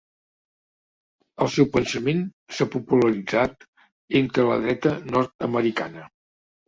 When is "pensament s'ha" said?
1.75-2.67